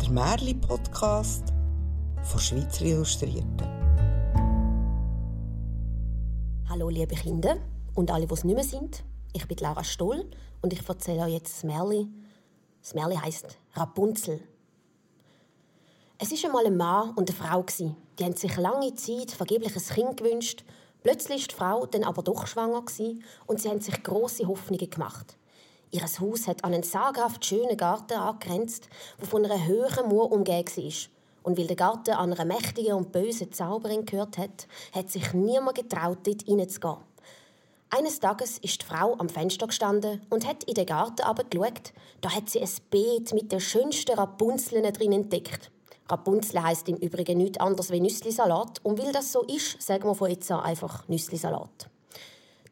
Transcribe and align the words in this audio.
der 0.00 0.10
Märli-Podcast 0.10 1.52
von 2.22 2.40
Schweizer 2.40 2.84
Illustrierten. 2.84 3.66
Hallo 6.68 6.88
liebe 6.90 7.14
Kinder 7.14 7.56
und 7.94 8.10
alle, 8.10 8.26
die 8.26 8.34
es 8.34 8.44
nicht 8.44 8.54
mehr 8.54 8.64
sind. 8.64 9.02
Ich 9.32 9.46
bin 9.48 9.56
Laura 9.58 9.82
Stoll 9.84 10.28
und 10.60 10.72
ich 10.72 10.86
erzähle 10.86 11.22
euch 11.22 11.32
jetzt 11.32 11.56
das 11.56 11.64
Märli. 11.64 12.08
Das 12.82 12.94
Märli 12.94 13.16
heisst 13.16 13.58
Rapunzel. 13.74 14.40
Es 16.18 16.30
war 16.30 16.50
einmal 16.50 16.66
ein 16.66 16.76
Mann 16.76 17.10
und 17.14 17.30
eine 17.30 17.38
Frau. 17.38 17.64
Die 18.18 18.24
haben 18.24 18.36
sich 18.36 18.56
lange 18.56 18.94
Zeit 18.94 19.30
vergeblich 19.30 19.74
ein 19.74 19.82
Kind 19.82 20.16
gewünscht. 20.18 20.64
Plötzlich 21.02 21.42
ist 21.42 21.52
die 21.52 21.54
Frau 21.54 21.86
dann 21.86 22.04
aber 22.04 22.22
doch 22.22 22.46
schwanger 22.46 22.84
und 23.46 23.60
sie 23.60 23.68
haben 23.70 23.80
sich 23.80 24.02
große 24.02 24.46
Hoffnungen 24.46 24.90
gemacht. 24.90 25.36
Ihr 25.96 26.02
Haus 26.02 26.46
hat 26.46 26.62
an 26.62 26.74
einen 26.74 26.82
sagenhaft 26.82 27.42
schönen 27.42 27.74
Garten 27.74 28.18
angegrenzt, 28.18 28.90
der 29.18 29.26
von 29.26 29.42
einer 29.46 29.66
höheren 29.66 30.10
Mauer 30.10 30.30
umgeben 30.30 30.68
war. 30.76 30.92
Und 31.42 31.56
weil 31.56 31.66
der 31.66 31.76
Garten 31.76 32.10
an 32.10 32.34
einer 32.34 32.44
mächtigen 32.44 32.92
und 32.92 33.12
bösen 33.12 33.50
Zauberin 33.50 34.04
gehört 34.04 34.36
hat, 34.36 34.66
hat 34.94 35.10
sich 35.10 35.32
niemand 35.32 35.78
getraut, 35.78 36.18
dort 36.24 36.42
hineinzugehen. 36.42 36.98
Eines 37.88 38.20
Tages 38.20 38.58
ist 38.58 38.82
die 38.82 38.84
Frau 38.84 39.14
am 39.16 39.30
Fenster 39.30 39.68
gestanden 39.68 40.20
und 40.28 40.46
hat 40.46 40.64
in 40.64 40.74
den 40.74 40.84
Garten 40.84 41.24
geschaut. 41.48 41.94
Da 42.20 42.30
hat 42.30 42.50
sie 42.50 42.60
ein 42.60 42.68
Beet 42.90 43.32
mit 43.32 43.50
den 43.50 43.60
schönsten 43.60 44.18
Rapunzeln 44.18 44.92
drin 44.92 45.12
entdeckt. 45.12 45.70
Rapunzel 46.10 46.62
heisst 46.62 46.90
im 46.90 46.96
Übrigen 46.96 47.38
nichts 47.38 47.58
anderes 47.58 47.90
wie 47.90 48.00
Nüsslisalat. 48.00 48.84
Und 48.84 49.02
weil 49.02 49.12
das 49.12 49.32
so 49.32 49.44
ist, 49.44 49.80
sagen 49.80 50.04
wir 50.04 50.14
von 50.14 50.28
jetzt 50.28 50.50
an 50.50 50.60
einfach 50.60 51.08
Nüsslisalat. 51.08 51.88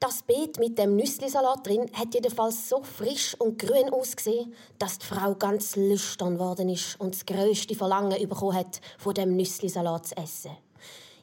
Das 0.00 0.22
Beet 0.22 0.58
mit 0.58 0.78
dem 0.78 0.96
Nüsslisalat 0.96 1.66
drin 1.66 1.90
hat 1.92 2.14
jedenfalls 2.14 2.68
so 2.68 2.82
frisch 2.82 3.34
und 3.38 3.58
grün 3.58 3.90
ausgesehen, 3.90 4.54
dass 4.78 4.98
die 4.98 5.06
Frau 5.06 5.34
ganz 5.34 5.76
lüstern 5.76 6.38
worden 6.38 6.68
ist 6.68 6.98
und 7.00 7.14
das 7.14 7.26
größte 7.26 7.74
Verlangen 7.74 8.28
bekommen 8.28 8.56
hat, 8.56 8.80
von 8.98 9.14
dem 9.14 9.36
Nüsslisalat 9.36 10.08
zu 10.08 10.16
essen. 10.16 10.56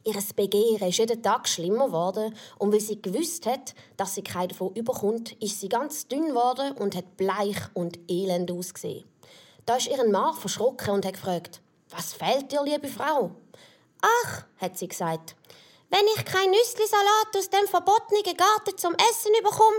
Ihr 0.03 0.15
Begehren 0.35 0.89
ist 0.89 0.97
jeden 0.97 1.21
Tag 1.21 1.47
schlimmer 1.47 1.87
geworden 1.87 2.33
und 2.57 2.71
weil 2.71 2.79
sie 2.79 2.99
gewusst 2.99 3.45
hat, 3.45 3.75
dass 3.97 4.15
sie 4.15 4.23
keinen 4.23 4.47
davon 4.47 4.73
überkommt, 4.73 5.33
ist 5.33 5.59
sie 5.59 5.69
ganz 5.69 6.07
dünn 6.07 6.29
geworden 6.29 6.71
und 6.77 6.95
hat 6.95 7.17
bleich 7.17 7.57
und 7.75 7.99
elend 8.09 8.51
ausgesehen. 8.51 9.05
Da 9.65 9.75
ist 9.75 9.87
ihren 9.87 10.11
Mann 10.11 10.33
verschrocken 10.33 10.95
und 10.95 11.05
hat 11.05 11.13
gefragt, 11.13 11.61
was 11.89 12.13
fehlt 12.13 12.51
dir, 12.51 12.63
liebe 12.63 12.87
Frau? 12.87 13.31
Ach, 14.01 14.43
hat 14.57 14.77
sie 14.77 14.87
gesagt, 14.87 15.35
wenn 15.91 16.07
ich 16.15 16.25
kein 16.25 16.49
Nüsslisalat 16.49 17.37
aus 17.37 17.49
dem 17.49 17.67
verbotenen 17.67 18.23
Garten 18.23 18.77
zum 18.77 18.93
Essen 18.93 19.33
bekomme, 19.43 19.77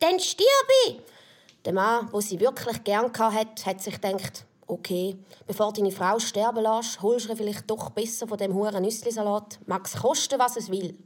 dann 0.00 0.18
stirb 0.18 0.68
ich. 0.86 1.00
Der 1.64 1.72
Mann, 1.72 2.08
wo 2.12 2.20
sie 2.20 2.40
wirklich 2.40 2.82
gern 2.82 3.12
hat, 3.16 3.64
hat 3.64 3.80
sich 3.80 3.94
gedacht, 4.00 4.44
okay, 4.66 5.16
bevor 5.46 5.72
deine 5.72 5.92
Frau 5.92 6.18
sterben 6.18 6.64
lässt, 6.64 7.00
holst 7.00 7.28
du 7.28 7.36
vielleicht 7.36 7.70
doch 7.70 7.90
besser 7.90 8.26
von 8.26 8.36
dem 8.36 8.52
huren 8.52 8.82
Nüsslisalat. 8.82 9.60
Mag 9.66 9.86
es 9.86 9.94
kosten, 9.94 10.38
was 10.40 10.56
es 10.56 10.70
will. 10.70 10.98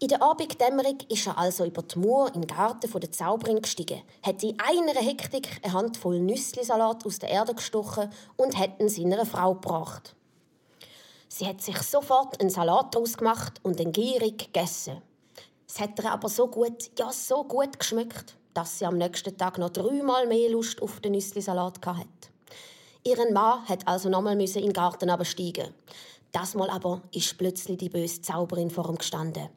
In 0.00 0.08
der 0.08 0.22
Abenddämmerung 0.22 0.98
ist 1.08 1.26
er 1.26 1.38
also 1.38 1.64
über 1.64 1.82
die 1.82 1.98
Mauer 1.98 2.26
in 2.34 2.42
den 2.42 2.46
Garten 2.46 2.90
der 2.92 3.10
Zauberin 3.10 3.62
gestiegen, 3.62 4.02
hat 4.22 4.42
in 4.42 4.58
einer 4.60 5.00
Hektik 5.00 5.48
eine 5.62 5.72
Handvoll 5.72 6.20
Nüsslisalat 6.20 7.06
aus 7.06 7.20
der 7.20 7.30
Erde 7.30 7.54
gestochen 7.54 8.10
und 8.36 8.58
hat 8.58 8.78
ihn 8.80 8.90
seiner 8.90 9.24
Frau 9.24 9.54
gebracht. 9.54 10.14
Sie 11.36 11.48
hat 11.48 11.60
sich 11.60 11.76
sofort 11.78 12.40
einen 12.40 12.48
Salat 12.48 12.94
daraus 12.94 13.16
gemacht 13.16 13.54
und 13.64 13.80
den 13.80 13.90
gierig 13.90 14.38
gegessen. 14.38 15.02
Es 15.66 15.80
hat 15.80 15.98
ihr 15.98 16.12
aber 16.12 16.28
so 16.28 16.46
gut, 16.46 16.92
ja 16.96 17.12
so 17.12 17.42
gut 17.42 17.76
geschmeckt, 17.76 18.36
dass 18.52 18.78
sie 18.78 18.86
am 18.86 18.98
nächsten 18.98 19.36
Tag 19.36 19.58
noch 19.58 19.70
dreimal 19.70 20.28
mehr 20.28 20.50
Lust 20.50 20.80
auf 20.80 21.00
den 21.00 21.10
Nüsslisalat 21.10 21.84
hatte. 21.84 22.06
Ihren 23.02 23.32
Mann 23.32 23.68
hat 23.68 23.88
also 23.88 24.08
nochmal 24.08 24.40
in 24.40 24.46
den 24.46 24.72
Garten 24.72 25.10
absteigen. 25.10 25.74
Das 26.30 26.54
Mal 26.54 26.70
aber 26.70 27.02
ist 27.10 27.36
plötzlich 27.36 27.78
die 27.78 27.88
böse 27.88 28.22
Zauberin 28.22 28.70
vor 28.70 28.88
ihm 28.88 28.98
gestanden. 28.98 29.48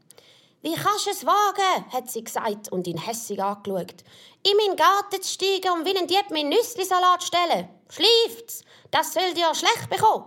Wie 0.64 0.74
kannst 0.74 1.06
du 1.06 1.12
es 1.12 1.28
wagen? 1.28 1.94
hat 1.94 2.10
sie 2.10 2.24
gesagt 2.24 2.72
und 2.72 2.88
ihn 2.88 2.98
hässig 2.98 3.40
angeschaut. 3.40 4.04
In 4.42 4.58
meinen 4.58 4.78
Garten 4.78 5.22
zu 5.22 5.32
steigen 5.32 5.74
und 5.74 5.86
willen 5.86 6.08
die 6.08 6.34
mir 6.34 6.44
Nüsslisalat 6.44 7.22
stellen. 7.22 7.70
Schleift's! 7.88 8.64
Das 8.90 9.14
soll 9.14 9.36
dir 9.36 9.54
schlecht 9.54 9.92
bekommen. 9.92 10.26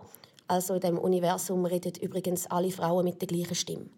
Also 0.50 0.74
in 0.74 0.80
dem 0.80 0.98
Universum 0.98 1.64
reden 1.64 1.92
übrigens 2.00 2.48
alle 2.48 2.72
Frauen 2.72 3.04
mit 3.04 3.20
der 3.20 3.28
gleichen 3.28 3.54
Stimme. 3.54 3.88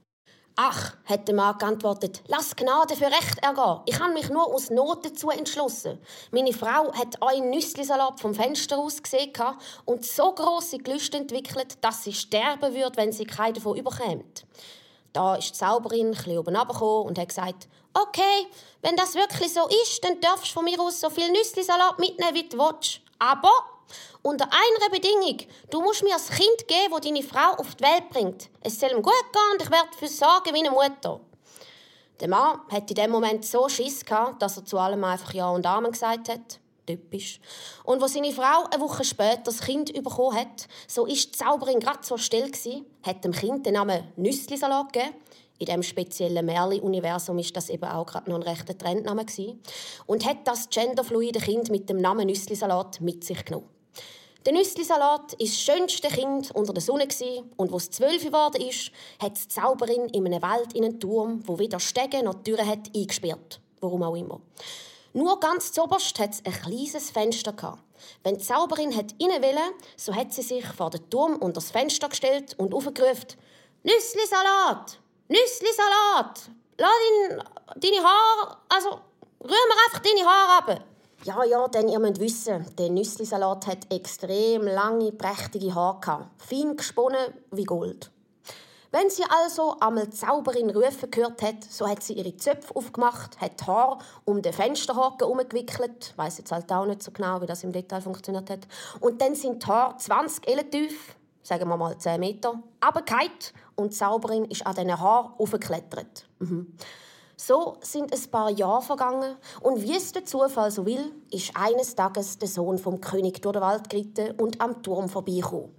Ach, 0.55 0.95
hat 1.07 1.27
der 1.27 1.35
Mann 1.35 1.57
geantwortet, 1.57 2.23
lass 2.27 2.55
Gnade 2.55 2.95
für 2.95 3.07
Recht 3.07 3.39
ergehen. 3.41 3.81
Ich 3.87 3.99
habe 3.99 4.13
mich 4.13 4.29
nur 4.29 4.55
aus 4.55 4.69
Not 4.69 5.03
dazu 5.03 5.31
entschlossen. 5.31 5.99
Meine 6.31 6.53
Frau 6.53 6.93
hat 6.93 7.23
einen 7.23 7.49
Nüsslisalat 7.49 8.21
vom 8.21 8.35
Fenster 8.35 8.77
aus 8.77 9.03
gesehen 9.03 9.33
und 9.87 10.05
so 10.05 10.31
große 10.31 10.77
Gelüste 10.77 11.17
entwickelt, 11.17 11.79
dass 11.81 12.05
sie 12.05 12.13
sterben 12.13 12.75
würde, 12.75 12.99
wenn 12.99 13.13
sie 13.13 13.25
keinen 13.25 13.55
davon 13.55 13.79
überkämt. 13.79 14.45
Da 15.15 15.37
ist 15.37 15.55
die 15.55 15.59
Zauberin 15.59 16.09
ein 16.09 16.13
bisschen 16.13 16.37
oben 16.37 16.55
und 16.55 17.19
hat 17.19 17.29
gesagt, 17.29 17.67
okay, 17.95 18.47
wenn 18.83 18.97
das 18.97 19.15
wirklich 19.15 19.55
so 19.55 19.67
ist, 19.83 20.05
dann 20.05 20.21
darfst 20.21 20.51
du 20.51 20.53
von 20.53 20.67
mir 20.67 20.79
aus 20.79 21.01
so 21.01 21.09
viel 21.09 21.33
Nüsslisalat 21.33 21.99
mitnehmen, 21.99 22.35
wie 22.35 22.47
du 22.47 22.59
willst. 22.59 23.01
Aber 23.19 23.49
unter 24.23 24.47
einer 24.47 24.91
Bedingung. 24.91 25.39
Du 25.71 25.81
musst 25.81 26.03
mir 26.03 26.15
ein 26.15 26.37
Kind 26.37 26.69
geben, 26.69 26.93
das 26.93 27.01
deine 27.01 27.23
Frau 27.23 27.59
auf 27.59 27.75
die 27.75 27.85
Welt 27.85 28.09
bringt. 28.11 28.51
Es 28.61 28.79
soll 28.79 28.91
ihm 28.91 29.03
gut 29.03 29.33
gehen 29.33 29.43
und 29.53 29.63
ich 29.63 29.71
werde 29.71 29.89
dafür 29.91 30.09
sorgen 30.09 30.55
wie 30.55 30.67
eine 30.67 30.71
Mutter. 30.71 31.21
Der 32.21 32.29
Mann 32.29 32.61
hat 32.71 32.89
in 32.89 32.95
dem 32.95 33.11
Moment 33.11 33.45
so 33.45 33.69
Schiss 33.69 34.05
gehabt, 34.05 34.41
dass 34.41 34.57
er 34.57 34.65
zu 34.65 34.79
allem 34.79 35.03
einfach 35.03 35.35
Ja 35.35 35.51
und 35.51 35.67
Amen 35.67 35.91
gesagt 35.91 36.29
hat. 36.29 36.61
Typisch. 36.87 37.41
Und 37.85 38.01
wo 38.01 38.07
seine 38.07 38.33
Frau 38.33 38.65
eine 38.71 38.81
Woche 38.81 39.05
später 39.05 39.43
das 39.45 39.61
Kind 39.61 39.93
bekommen 39.93 40.37
hat, 40.37 40.67
so 40.89 41.07
ist 41.07 41.27
die 41.35 41.39
Zauberin 41.39 41.79
gerade 41.79 42.01
so 42.03 42.17
still 42.17 42.47
gewesen, 42.47 42.87
hat 43.05 43.25
dem 43.25 43.33
Kind 43.33 43.67
den 43.67 43.75
Namen 43.75 44.13
Nüsslisalat 44.17 44.93
gegeben. 44.93 45.15
In 45.59 45.67
dem 45.67 45.83
speziellen 45.85 46.45
Merli-Universum 46.45 47.39
ist 47.39 47.57
das 47.57 47.71
eben 47.71 47.85
auch 47.85 48.07
gerade 48.07 48.29
noch 48.29 48.37
ein 48.37 48.43
rechter 48.43 48.77
Trendname 48.77 49.25
gewesen. 49.25 49.61
Und 50.07 50.27
hat 50.27 50.39
das 50.45 50.69
genderfluide 50.69 51.39
Kind 51.39 51.71
mit 51.71 51.89
dem 51.89 51.99
Namen 51.99 52.27
Nüsslisalat 52.27 53.01
mit 53.01 53.23
sich 53.23 53.45
genommen. 53.45 53.72
Der 54.45 54.53
Nüsslisalat 54.53 55.33
war 55.33 55.39
das 55.39 55.57
schönste 55.57 56.09
Kind 56.09 56.51
unter 56.51 56.73
der 56.73 56.83
Sonne 56.83 57.07
und 57.57 57.73
als 57.73 57.85
es 57.85 57.91
zwölf 57.91 58.25
geworden 58.25 58.61
ist, 58.61 58.91
hat 59.21 59.37
die 59.37 59.49
Zauberin 59.49 60.09
in 60.09 60.27
einem 60.27 60.43
Wald 60.43 60.73
in 60.73 60.85
einen 60.85 60.99
Turm, 60.99 61.47
wo 61.47 61.61
weder 61.61 61.79
Stege 61.79 62.25
noch 62.25 62.43
Türen 62.43 62.67
hat, 62.67 62.91
eingesperrt. 62.95 63.61
Warum 63.81 64.03
auch 64.03 64.17
immer. 64.17 64.41
Nur 65.13 65.39
ganz 65.39 65.71
zuoberst 65.71 66.19
hat 66.19 66.31
es 66.31 66.45
ein 66.45 66.53
kleines 66.53 67.11
Fenster 67.11 67.53
gehabt. 67.53 67.85
Wenn 68.25 68.37
die 68.37 68.45
Zauberin 68.45 68.97
hat 68.97 69.15
rein 69.21 69.43
wollte, 69.43 69.77
so 69.97 70.13
hat 70.13 70.33
sie 70.33 70.43
sich 70.43 70.67
vor 70.67 70.91
den 70.91 71.09
Turm 71.09 71.37
unter 71.37 71.61
das 71.61 71.71
Fenster 71.71 72.09
gestellt 72.09 72.55
und 72.59 72.75
aufgerufen: 72.75 73.37
Nüsslisalat! 73.85 74.99
Nüsslisalat! 75.29 76.51
Lass 76.79 76.91
dein, 77.29 77.43
deine 77.77 78.03
Haare, 78.03 78.57
also 78.69 78.89
rühr 79.41 79.51
mir 79.51 79.77
einfach 79.87 80.01
deine 80.01 80.27
Haare 80.27 80.59
ab. 80.59 80.85
Ja, 81.25 81.45
ja, 81.45 81.69
denn 81.69 81.89
ihr 81.89 82.01
müsst 82.01 82.19
wissen, 82.19 82.67
der 82.77 82.91
Nüsslisalat 82.91 83.69
hat 83.69 83.93
extrem 83.93 84.63
lange, 84.63 85.13
prächtige 85.13 85.73
Haare 85.73 86.29
fein 86.37 86.77
gesponnen 86.77 87.33
wie 87.53 87.63
Gold. 87.63 88.11
Wenn 88.91 89.09
sie 89.09 89.23
also 89.29 89.77
einmal 89.79 90.07
die 90.07 90.17
Zauberin 90.17 90.71
rufen 90.71 91.13
gehört 91.13 91.41
hat, 91.43 91.63
so 91.63 91.89
hat 91.89 92.03
sie 92.03 92.15
ihre 92.15 92.37
Zöpfe 92.37 92.75
aufgemacht, 92.75 93.41
hat 93.41 93.61
die 93.61 93.65
Haare 93.65 93.99
um 94.25 94.43
den 94.43 94.53
Fensterhaken 94.53 95.29
umgewickelt. 95.29 96.13
Weiss 96.17 96.39
jetzt 96.39 96.51
halt 96.51 96.71
auch 96.73 96.87
nicht 96.87 97.05
so 97.05 97.13
genau, 97.13 97.41
wie 97.41 97.47
das 97.47 97.63
im 97.63 97.71
Detail 97.71 98.01
funktioniert 98.01 98.51
hat. 98.51 98.67
Und 98.99 99.23
dann 99.23 99.37
sind 99.37 99.63
die 99.63 99.67
Haare 99.69 99.97
20 99.97 100.49
Ellen 100.49 100.71
tief, 100.73 101.15
sagen 101.45 101.69
wir 101.69 101.77
mal 101.77 101.97
10 101.97 102.19
Meter, 102.19 102.61
runtergefallen 102.85 103.31
und 103.77 103.93
die 103.93 103.97
Zauberin 103.97 104.45
ist 104.47 104.67
an 104.67 104.75
diesen 104.75 105.01
Haaren 105.01 105.35
aufgeklettert. 105.39 106.27
Mhm. 106.41 106.77
So 107.37 107.79
sind 107.81 108.13
ein 108.13 108.31
paar 108.31 108.51
Jahre 108.51 108.83
vergangen 108.83 109.37
und 109.61 109.83
wie 109.83 109.97
es 109.97 110.13
der 110.13 110.25
Zufall 110.25 110.71
so 110.71 110.87
will, 110.87 111.13
ist 111.31 111.53
eines 111.55 111.95
Tages 111.95 112.39
der 112.39 112.49
Sohn 112.49 112.79
vom 112.79 113.01
König 113.01 113.41
durch 113.43 113.55
den 113.55 113.63
Wald 113.63 113.89
geritten 113.89 114.33
und 114.41 114.61
am 114.61 114.83
Turm 114.83 115.09
vorbeigekommen. 115.09 115.75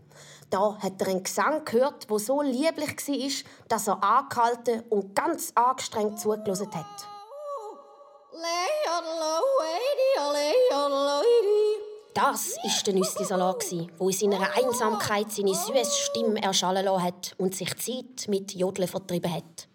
Da 0.50 0.78
hat 0.80 1.02
er 1.02 1.08
einen 1.08 1.24
Gesang 1.24 1.66
gehört, 1.66 2.10
wo 2.10 2.20
so 2.20 2.42
lieblich 2.42 3.08
war, 3.08 3.46
dass 3.70 3.88
er 3.88 4.04
angehalten 4.04 4.84
und 4.90 5.16
ganz 5.16 5.52
angestrengt 5.56 6.20
zugelassen 6.20 6.70
hat. 6.74 7.08
Das 12.14 12.56
ist 12.64 12.86
der 12.86 12.94
Nüsslisalat, 12.94 13.66
wo 13.98 14.10
in 14.10 14.16
seiner 14.16 14.56
Einsamkeit 14.56 15.32
seine 15.32 15.56
süße 15.56 15.92
Stimme 15.92 16.44
erschallen 16.44 16.86
lassen 16.86 17.04
hat 17.04 17.36
und 17.40 17.56
sich 17.56 17.76
Zeit 17.78 18.28
mit 18.28 18.54
Jodeln 18.54 18.88
vertrieben 18.88 19.34
hat. 19.34 19.68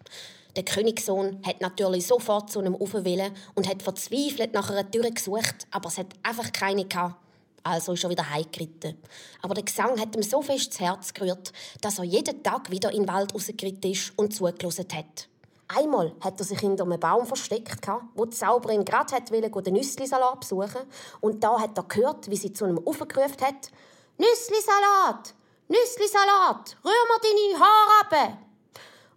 Der 0.55 0.63
Königssohn 0.63 1.41
hat 1.45 1.61
natürlich 1.61 2.07
sofort 2.07 2.51
zu 2.51 2.59
einem 2.59 2.75
Aufwillen 2.75 3.33
und 3.55 3.67
hat 3.67 3.83
verzweifelt 3.83 4.53
nach 4.53 4.69
einer 4.69 4.89
Tür 4.89 5.09
gesucht, 5.11 5.67
aber 5.71 5.89
es 5.89 5.97
hat 5.97 6.07
einfach 6.23 6.51
keine 6.51 6.85
gehabt. 6.85 7.15
Also 7.63 7.93
ist 7.93 8.03
er 8.03 8.09
wieder 8.09 8.29
heimgeritten. 8.29 8.97
Aber 9.41 9.53
der 9.53 9.63
Gesang 9.63 9.99
hat 9.99 10.15
ihm 10.15 10.23
so 10.23 10.41
fest 10.41 10.71
das 10.71 10.79
Herz 10.79 11.13
gerührt, 11.13 11.51
dass 11.81 11.99
er 11.99 12.05
jeden 12.05 12.41
Tag 12.41 12.71
wieder 12.71 12.91
in 12.91 13.03
den 13.03 13.13
Wald 13.13 13.33
rausgeritten 13.33 13.91
ist 13.91 14.13
und 14.17 14.33
zugelassen 14.33 14.87
hat. 14.93 15.27
Einmal 15.67 16.15
hat 16.21 16.39
er 16.39 16.45
sich 16.45 16.59
hinter 16.59 16.83
einem 16.83 16.99
Baum 16.99 17.27
versteckt, 17.27 17.87
wo 18.15 18.25
die 18.25 18.35
Zauberin 18.35 18.83
gerade 18.83 19.13
wollte, 19.13 19.61
den 19.61 19.73
Nüsslisalat 19.75 20.39
besuchen 20.39 20.81
Und 21.21 21.43
da 21.43 21.59
hat 21.59 21.77
er 21.77 21.83
gehört, 21.83 22.29
wie 22.29 22.37
sie 22.37 22.53
zu 22.53 22.65
einem 22.65 22.79
aufgerufen 22.87 23.37
hat: 23.41 23.69
Nüsslisalat! 24.17 25.35
Nüsslisalat! 25.67 26.75
Rühr 26.83 26.91
mir 26.91 27.19
deine 27.21 27.59
Haare 27.59 28.31
ab! 28.31 28.48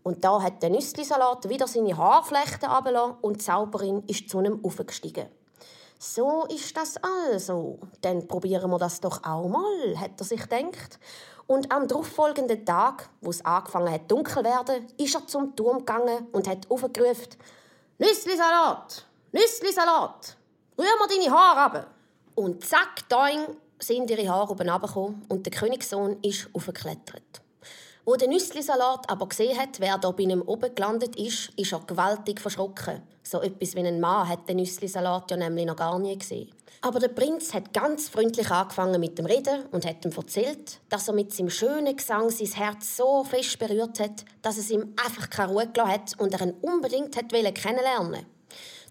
Und 0.03 0.25
da 0.25 0.43
hat 0.43 0.63
der 0.63 0.71
Nüsslisalat 0.71 1.49
wieder 1.49 1.67
seine 1.67 1.97
Haarflechten 1.97 2.69
abgelassen 2.69 3.17
und 3.21 3.37
die 3.37 3.45
Zauberin 3.45 4.03
ist 4.07 4.29
zu 4.29 4.41
ihm 4.41 4.61
aufgestiegen. 4.65 5.29
So 5.99 6.47
ist 6.47 6.77
das 6.77 6.97
also. 7.31 7.79
Dann 8.01 8.27
probieren 8.27 8.71
wir 8.71 8.79
das 8.79 9.01
doch 9.01 9.23
auch 9.23 9.47
mal, 9.47 10.01
hat 10.01 10.19
er 10.19 10.25
sich 10.25 10.43
gedacht. 10.43 10.99
Und 11.47 11.71
am 11.71 11.87
darauffolgenden 11.87 12.65
Tag, 12.65 13.09
wo 13.21 13.31
es 13.31 13.45
angefangen 13.45 13.93
hat 13.93 14.11
dunkel 14.11 14.43
werden, 14.43 14.87
ist 14.97 15.15
er 15.15 15.27
zum 15.27 15.55
Turm 15.55 15.79
gegangen 15.79 16.27
und 16.33 16.49
hat 16.49 16.69
aufgerufen: 16.69 17.29
Nüsslisalat, 17.99 19.07
Nüsslisalat, 19.31 20.37
rühr 20.77 20.85
mir 20.85 21.09
deine 21.09 21.31
Haare 21.31 21.61
ab. 21.61 21.87
Und 22.35 22.65
zack, 22.65 23.09
doing, 23.09 23.57
sind 23.79 24.11
ihre 24.11 24.29
Haare 24.29 24.53
oben 24.53 24.69
runtergekommen 24.69 25.27
und 25.29 25.47
der 25.47 25.53
Königssohn 25.53 26.19
ist 26.23 26.49
aufgeklettert. 26.53 27.42
Wo 28.05 28.17
der 28.17 28.27
Nüsslisalat 28.27 29.09
aber 29.09 29.29
gesehen 29.29 29.57
hat, 29.57 29.79
wer 29.79 29.97
da 29.97 30.11
bei 30.11 30.25
ihm 30.25 30.43
oben 30.43 30.75
gelandet 30.75 31.15
ist, 31.15 31.51
ist 31.57 31.73
er 31.73 31.79
gewaltig 31.87 32.41
verschrocken. 32.41 33.01
So 33.23 33.41
etwas 33.41 33.77
wie 33.77 33.87
ein 33.87 34.01
Mann 34.01 34.29
hat 34.29 34.49
der 34.49 34.57
Nüsslisalat 34.57 35.31
ja 35.31 35.37
nämlich 35.37 35.67
noch 35.67 35.77
gar 35.77 35.97
nie 36.01 36.19
gesehen. 36.19 36.51
Aber 36.81 36.99
der 36.99 37.09
Prinz 37.09 37.55
hat 37.55 37.73
ganz 37.73 38.09
freundlich 38.09 38.51
angefangen 38.51 38.99
mit 38.99 39.19
dem 39.19 39.27
Reden 39.27 39.67
und 39.71 39.87
hat 39.87 40.05
ihm 40.05 40.11
erzählt, 40.11 40.81
dass 40.89 41.07
er 41.07 41.15
mit 41.15 41.33
seinem 41.33 41.51
schönen 41.51 41.97
Gesang 41.97 42.29
sein 42.31 42.49
Herz 42.49 42.97
so 42.97 43.23
fest 43.23 43.57
berührt 43.61 44.01
hat, 44.01 44.25
dass 44.43 44.59
es 44.59 44.71
ihm 44.71 44.93
einfach 45.05 45.31
keine 45.31 45.53
Ruhe 45.53 45.69
gelassen 45.69 45.93
hat 45.93 46.19
und 46.19 46.35
er 46.35 46.41
ihn 46.45 46.55
unbedingt 46.61 47.17
hat 47.17 47.31
kennenlernen 47.31 48.27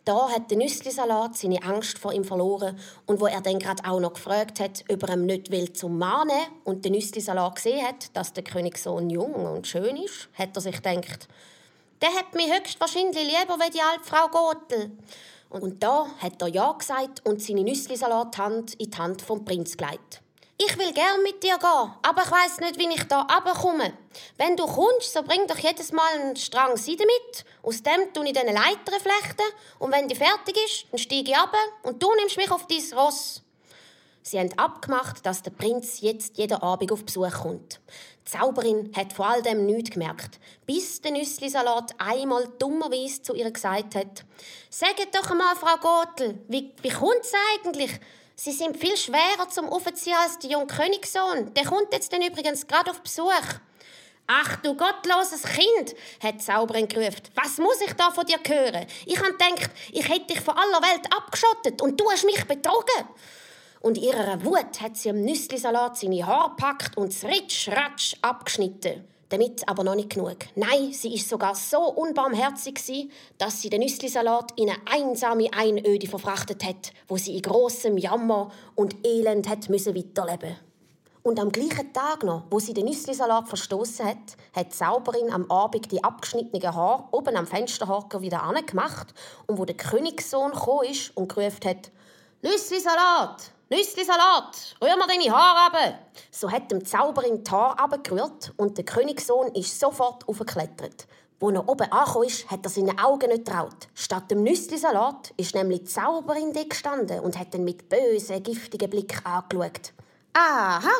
da 0.06 0.30
hat 0.30 0.50
der 0.50 0.58
Nüsslisalat 0.58 1.38
seine 1.38 1.62
Angst 1.64 2.00
vor 2.00 2.14
ihm 2.14 2.24
verloren 2.24 2.78
und 3.06 3.20
wo 3.20 3.28
er 3.28 3.42
dann 3.42 3.60
gerade 3.60 3.84
auch 3.86 4.00
noch 4.00 4.14
gefragt 4.14 4.60
hat, 4.60 4.84
ob 4.90 5.04
er 5.04 5.14
ihm 5.14 5.26
nicht 5.26 5.52
will 5.52 5.72
zum 5.74 5.98
Mahnen 5.98 6.42
und 6.64 6.84
der 6.86 6.92
Nüsslisalat 6.92 7.56
gesehen 7.56 7.86
hat, 7.86 8.16
dass 8.16 8.34
der 8.34 8.44
Königssohn 8.44 9.10
jung 9.10 9.34
und 9.34 9.68
schön 9.68 9.98
ist, 9.98 10.30
hat 10.34 10.56
er 10.56 10.62
sich 10.62 10.82
gedacht, 10.82 11.28
der 12.02 12.10
hat 12.10 12.34
mich 12.34 12.52
höchstwahrscheinlich 12.52 13.24
lieber 13.24 13.58
wie 13.60 13.70
die 13.70 13.82
alte 13.82 14.04
Frau 14.04 14.28
Gotel. 14.28 14.92
Und 15.50 15.84
da 15.84 16.08
hat 16.20 16.42
er 16.42 16.48
Ja 16.48 16.72
gesagt 16.72 17.26
und 17.26 17.42
seine 17.42 17.64
Nüsslisalathand 17.64 18.74
in 18.76 18.90
die 18.90 18.98
Hand 18.98 19.22
vom 19.22 19.46
Prinz 19.46 19.78
gelegt. 19.78 20.22
Ich 20.64 20.78
will 20.78 20.94
gern 20.94 21.24
mit 21.24 21.42
dir 21.42 21.58
gehen, 21.58 21.94
aber 22.04 22.22
ich 22.22 22.32
weiß 22.32 22.60
nicht, 22.60 22.78
wie 22.78 22.94
ich 22.94 23.04
da 23.06 23.22
runterkomme. 23.22 23.94
Wenn 24.38 24.56
du 24.56 24.68
kommst, 24.68 25.12
so 25.12 25.24
bring 25.24 25.48
doch 25.48 25.58
jedes 25.58 25.92
Mal 25.92 26.20
einen 26.20 26.36
Strang 26.36 26.78
Seide 26.78 27.04
mit. 27.04 27.46
Aus 27.64 27.82
dem 27.82 28.14
tue 28.14 28.28
ich 28.28 28.34
dann 28.34 28.46
Leiter 28.46 29.00
flechten 29.00 29.56
und 29.80 29.92
wenn 29.92 30.08
die 30.08 30.14
fertig 30.14 30.56
ist, 30.64 30.86
dann 30.92 31.00
steige 31.00 31.32
ich 31.32 31.36
ab 31.36 31.56
und 31.82 32.04
du 32.04 32.14
nimmst 32.14 32.38
mich 32.38 32.52
auf 32.52 32.68
dein 32.68 33.00
Ross. 33.00 33.42
Sie 34.22 34.38
haben 34.38 34.56
abgemacht, 34.56 35.26
dass 35.26 35.42
der 35.42 35.50
Prinz 35.50 36.02
jetzt 36.02 36.38
jeden 36.38 36.62
Abend 36.62 36.92
auf 36.92 37.06
Besuch 37.06 37.42
kommt. 37.42 37.80
Die 38.28 38.32
Zauberin 38.32 38.92
hat 38.96 39.14
vor 39.14 39.30
all 39.30 39.42
dem 39.42 39.66
nichts 39.66 39.90
gemerkt, 39.90 40.40
bis 40.68 41.02
der 41.02 41.14
Nüsslisalat 41.14 41.96
einmal 41.98 42.48
dummerweise 42.60 43.24
zu 43.24 43.34
ihr 43.34 43.50
gesagt 43.50 43.96
hat: 43.96 44.26
Sagt 44.70 45.16
doch 45.16 45.32
einmal, 45.32 45.56
Frau 45.56 45.76
Gotel, 45.78 46.38
wie, 46.50 46.72
wie 46.84 46.90
kommt's 46.90 47.34
eigentlich? 47.56 48.00
Sie 48.44 48.54
sind 48.54 48.76
viel 48.76 48.98
schwerer 48.98 49.48
zum 49.50 49.70
Aufziehen 49.70 50.18
als 50.20 50.40
der 50.40 50.50
junge 50.50 50.66
Königssohn. 50.66 51.54
Der 51.54 51.64
kommt 51.64 51.94
jetzt 51.94 52.12
dann 52.12 52.24
übrigens 52.24 52.66
gerade 52.66 52.90
auf 52.90 53.00
Besuch. 53.02 53.30
Ach 54.26 54.56
du 54.64 54.76
gottloses 54.76 55.44
Kind, 55.44 55.94
hat 56.24 56.34
die 56.34 56.38
Zauberin 56.40 56.88
gerufen. 56.88 57.22
Was 57.36 57.60
muss 57.60 57.80
ich 57.82 57.94
da 57.94 58.10
von 58.10 58.26
dir 58.26 58.40
hören? 58.44 58.88
Ich 59.06 59.20
habe 59.20 59.34
gedacht, 59.34 59.70
ich 59.92 60.10
hätte 60.10 60.34
dich 60.34 60.40
von 60.40 60.58
aller 60.58 60.82
Welt 60.82 61.06
abgeschottet 61.16 61.84
und 61.84 62.02
du 62.02 62.10
hast 62.10 62.26
mich 62.26 62.44
betrogen. 62.48 63.10
Und 63.80 64.00
ihrer 64.00 64.44
Wut 64.44 64.82
hat 64.82 64.98
sie 64.98 65.12
am 65.12 65.22
Nüsslisalat 65.22 66.00
seine 66.00 66.26
Haare 66.26 66.50
gepackt 66.50 66.98
und 66.98 67.14
ritsch-ratsch 67.24 68.16
abgeschnitten. 68.24 69.08
Damit 69.32 69.68
aber 69.70 69.86
noch 69.86 69.96
nicht 69.96 70.10
genug. 70.10 70.36
Nein, 70.56 70.92
sie 70.92 71.16
ist 71.16 71.30
sogar 71.30 71.56
so 71.56 71.80
unbarmherzig 71.80 73.10
dass 73.38 73.62
sie 73.62 73.70
den 73.70 73.80
Nüsslisalat 73.80 74.52
in 74.58 74.70
eine 74.70 74.80
einsame 74.86 75.48
Einöde 75.54 76.06
verfrachtet 76.06 76.66
hat, 76.66 76.92
wo 77.08 77.16
sie 77.16 77.38
in 77.38 77.42
großem 77.42 77.98
Jammer 77.98 78.52
und 78.76 78.96
Elend 79.08 79.48
hat 79.48 79.70
müssen 79.70 79.96
weiterleben. 79.96 80.58
Und 81.24 81.40
am 81.40 81.50
gleichen 81.50 81.94
Tag 81.94 82.24
noch, 82.24 82.44
wo 82.50 82.60
sie 82.60 82.74
den 82.74 82.86
Nüsslisalat 82.86 83.48
verstoßen 83.48 84.06
hat, 84.06 84.36
hat 84.54 84.66
die 84.66 84.78
Zauberin 84.78 85.32
am 85.32 85.50
Abend 85.50 85.90
die 85.94 86.04
abgeschnittenen 86.04 86.76
Haare 86.76 87.06
oben 87.12 87.38
am 87.38 87.48
Fensterhaken 87.48 88.22
wieder 88.22 88.44
angemacht 88.44 89.14
und 89.48 89.58
wo 89.58 89.64
der 89.64 89.78
Königssohn 89.78 90.52
gekommen 90.52 90.90
ist 90.90 91.16
und 91.16 91.34
gerufen 91.34 91.64
hat: 91.64 91.90
Nüsslisalat! 92.42 93.52
Nüssli-Salat, 93.72 94.76
rühr 94.82 94.98
mir 94.98 95.08
deine 95.08 95.32
Haare 95.32 95.74
ab. 95.74 96.00
So 96.30 96.52
hat 96.52 96.70
dem 96.70 96.84
Zauberin 96.84 97.42
die 97.42 97.50
Haare 97.50 97.80
abgerührt 97.80 98.52
und 98.58 98.78
der 98.78 98.84
Königssohn 98.84 99.48
ist 99.56 99.80
sofort 99.80 100.28
aufgeklettert. 100.28 101.08
Wo 101.40 101.52
er 101.52 101.70
oben 101.70 101.90
angekommen 101.90 102.28
ist, 102.28 102.52
hat 102.52 102.66
er 102.66 102.70
seinen 102.70 103.00
Augen 103.00 103.30
nicht 103.30 103.48
traut. 103.48 103.88
Statt 103.96 104.30
dem 104.30 104.44
Nüssli-Salat 104.44 105.32
ist 105.38 105.56
nämlich 105.56 105.84
die 105.84 105.86
Zauberin 105.86 106.52
da 106.52 106.64
gestanden 106.66 107.22
und 107.22 107.40
hat 107.40 107.56
ihn 107.56 107.64
mit 107.64 107.88
bösen, 107.88 108.44
giftigen 108.44 108.90
Blick 108.90 109.26
angeschaut. 109.26 109.94
«Aha!» 110.34 110.92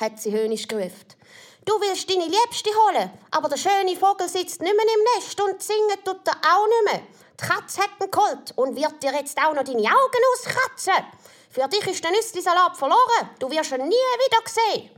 hat 0.00 0.20
sie 0.20 0.30
höhnisch 0.30 0.68
gerufen. 0.68 1.16
Du 1.64 1.72
willst 1.80 2.08
deine 2.08 2.26
Liebste 2.26 2.70
holen, 2.70 3.10
aber 3.32 3.48
der 3.48 3.56
schöne 3.56 3.96
Vogel 3.96 4.28
sitzt 4.28 4.62
nicht 4.62 4.76
mehr 4.76 4.94
im 4.94 5.04
Nest 5.16 5.40
und 5.40 5.60
singen 5.60 6.04
tut 6.04 6.20
er 6.28 6.36
auch 6.36 6.68
nicht 6.68 6.92
mehr. 6.92 7.02
Die 7.40 7.46
Katze 7.48 7.80
hat 7.80 7.90
ihn 8.00 8.10
geholt 8.12 8.52
und 8.54 8.76
wird 8.76 9.02
dir 9.02 9.12
jetzt 9.12 9.36
auch 9.38 9.54
noch 9.54 9.64
deine 9.64 9.78
Augen 9.78 10.22
auskratzen. 10.34 11.04
Für 11.52 11.68
dich 11.68 11.86
ist 11.86 12.02
der 12.02 12.12
Nüsslisalat 12.12 12.78
verloren. 12.78 13.28
Du 13.38 13.50
wirst 13.50 13.72
ihn 13.72 13.86
nie 13.86 13.90
wieder 13.90 14.38
sehen. 14.46 14.88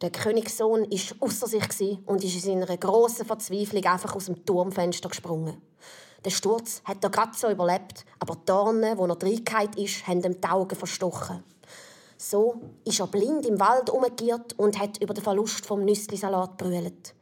Der 0.00 0.10
Königssohn 0.10 0.90
war 0.90 1.28
außer 1.28 1.46
sich 1.46 1.98
und 2.06 2.24
ist 2.24 2.44
in 2.44 2.60
seiner 2.60 2.76
grossen 2.76 3.24
Verzweiflung 3.24 3.84
einfach 3.84 4.16
aus 4.16 4.24
dem 4.24 4.44
Turmfenster 4.44 5.08
gesprungen. 5.08 5.62
Der 6.24 6.30
Sturz 6.30 6.82
hat 6.84 7.04
er 7.04 7.10
gerade 7.10 7.38
so 7.38 7.48
überlebt, 7.48 8.04
aber 8.18 8.34
die 8.34 8.46
Dornen, 8.46 8.98
wo 8.98 9.06
er 9.06 9.22
reingefallen 9.22 9.74
ist, 9.74 10.08
haben 10.08 10.24
ihm 10.24 10.40
die 10.40 10.48
Augen 10.48 10.74
verstochen. 10.74 11.44
So 12.22 12.60
ist 12.84 13.00
er 13.00 13.06
blind 13.06 13.46
im 13.46 13.58
Wald 13.60 13.88
umgekehrt 13.88 14.52
und 14.58 14.78
hat 14.78 15.02
über 15.02 15.14
den 15.14 15.24
Verlust 15.24 15.64
vom 15.64 15.86
Nüsslisalat 15.86 16.58
brüllt. 16.58 17.14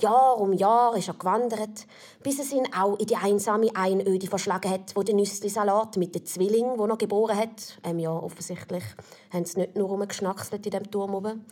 Jahr 0.00 0.40
um 0.40 0.54
Jahr 0.54 0.96
ist 0.96 1.08
er 1.08 1.14
gewandert, 1.14 1.86
bis 2.22 2.38
es 2.38 2.52
ihn 2.52 2.66
auch 2.72 2.98
in 2.98 3.06
die 3.06 3.16
einsame 3.16 3.68
Einöde 3.76 4.26
verschlagen 4.26 4.70
hat, 4.70 4.96
wo 4.96 5.02
der 5.02 5.14
Nüsslisalat 5.14 5.98
mit 5.98 6.14
den 6.14 6.24
Zwillingen, 6.24 6.78
wo 6.78 6.86
er 6.86 6.96
geboren 6.96 7.36
hat, 7.36 7.76
ähm 7.84 7.98
ja 7.98 8.10
offensichtlich, 8.10 8.84
haben 9.30 9.44
sie 9.44 9.60
nicht 9.60 9.76
nur 9.76 9.90
rumgeschnackselt 9.90 10.64
in 10.64 10.72
dem 10.72 10.90
Turm 10.90 11.14
oben, 11.14 11.44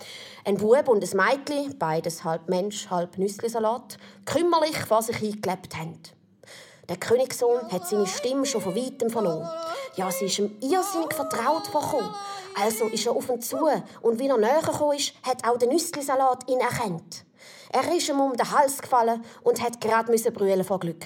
ein 0.47 0.57
Bub 0.57 0.89
und 0.89 1.05
ein 1.05 1.17
Mädchen, 1.19 1.79
beides 1.79 2.25
halb 2.25 2.49
Mensch, 2.49 2.89
halb 2.89 3.19
Nüsslisalat, 3.19 3.99
kümmerlich 4.25 4.79
vor 4.79 5.03
sich 5.03 5.17
hingelebt 5.17 5.77
haben. 5.77 6.01
Der 6.89 6.99
Königssohn 6.99 7.71
hat 7.71 7.87
seine 7.87 8.07
Stimme 8.07 8.45
schon 8.45 8.61
von 8.61 8.75
weitem 8.75 9.09
vernommen. 9.09 9.49
Ja, 9.97 10.11
sie 10.11 10.27
ist 10.27 10.39
ihm 10.39 10.51
irrsinnig 10.61 11.15
vertraut 11.15 11.67
vorgekommen. 11.67 12.11
Also 12.61 12.87
ist 12.87 13.07
er 13.07 13.13
auf 13.13 13.29
ihn 13.29 13.41
zu 13.41 13.59
und 14.03 14.19
wie 14.19 14.29
er 14.29 14.39
näher 14.39 14.61
gekommen 14.61 14.97
ist, 14.97 15.15
hat 15.23 15.47
auch 15.47 15.59
der 15.59 15.69
Nüsslisalat 15.69 16.49
ihn 16.49 16.61
erkannt. 16.61 17.25
Er 17.73 17.93
ist 17.93 18.09
ihm 18.09 18.21
um 18.21 18.37
den 18.37 18.51
Hals 18.51 18.81
gefallen 18.81 19.25
und 19.43 19.61
hat 19.61 19.81
gerade 19.81 20.13
brüllen 20.31 20.65
vor 20.65 20.79
Glück. 20.79 21.05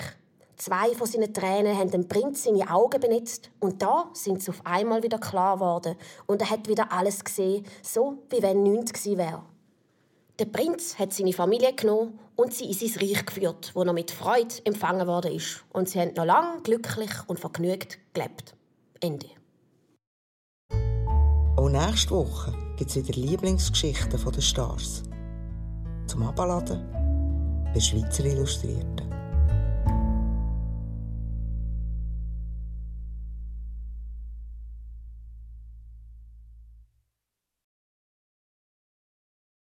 Zwei 0.56 0.92
von 0.94 1.06
seinen 1.06 1.32
Tränen 1.32 1.78
haben 1.78 1.90
dem 1.90 2.08
Prinz 2.08 2.42
seine 2.44 2.70
Augen 2.70 3.00
benetzt 3.00 3.50
und 3.60 3.80
da 3.80 4.10
sind 4.12 4.42
sie 4.42 4.50
auf 4.50 4.60
einmal 4.64 5.02
wieder 5.02 5.18
klar 5.18 5.54
geworden 5.54 5.96
und 6.26 6.42
er 6.42 6.50
hat 6.50 6.68
wieder 6.68 6.92
alles 6.92 7.24
gesehen, 7.24 7.64
so 7.82 8.18
wie 8.28 8.42
wenn 8.42 8.64
nichts 8.64 8.92
gewesen 8.92 9.18
wäre. 9.18 9.42
Der 10.38 10.46
Prinz 10.46 10.98
hat 10.98 11.12
seine 11.12 11.32
Familie 11.32 11.72
genommen 11.72 12.18
und 12.36 12.54
sie 12.54 12.66
in 12.66 12.72
sein 12.72 13.00
Reich 13.00 13.24
geführt, 13.24 13.72
wo 13.74 13.82
er 13.82 13.92
mit 13.92 14.10
Freude 14.10 14.54
empfangen 14.64 15.06
worden 15.06 15.32
ist. 15.32 15.64
Und 15.72 15.88
sie 15.88 16.00
haben 16.00 16.14
noch 16.14 16.24
lange 16.24 16.60
glücklich 16.62 17.10
und 17.26 17.40
vergnügt 17.40 17.98
gelebt. 18.12 18.54
Ende. 19.00 19.37
Auch 21.58 21.68
nächste 21.68 22.12
Woche 22.12 22.52
gibt 22.76 22.88
es 22.88 22.94
wieder 22.94 23.20
Lieblingsgeschichten 23.20 24.10
der 24.32 24.40
Stars. 24.40 25.02
Zum 26.06 26.22
Abladen 26.22 26.80
bei 27.74 27.80
Schweizer 27.80 28.26
Illustrierten. 28.26 29.07